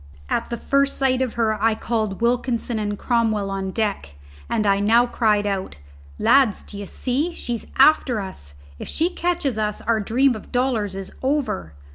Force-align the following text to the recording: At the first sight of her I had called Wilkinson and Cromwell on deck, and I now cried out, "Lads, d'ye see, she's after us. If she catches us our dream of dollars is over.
At 0.29 0.49
the 0.49 0.57
first 0.57 0.97
sight 0.97 1.21
of 1.21 1.35
her 1.35 1.61
I 1.61 1.73
had 1.75 1.81
called 1.81 2.21
Wilkinson 2.21 2.79
and 2.79 2.97
Cromwell 2.97 3.51
on 3.51 3.69
deck, 3.69 4.15
and 4.49 4.65
I 4.65 4.79
now 4.79 5.05
cried 5.05 5.45
out, 5.45 5.75
"Lads, 6.17 6.63
d'ye 6.63 6.85
see, 6.85 7.35
she's 7.35 7.67
after 7.77 8.19
us. 8.19 8.55
If 8.79 8.87
she 8.87 9.11
catches 9.11 9.59
us 9.59 9.79
our 9.81 9.99
dream 9.99 10.35
of 10.35 10.51
dollars 10.51 10.95
is 10.95 11.11
over. 11.21 11.75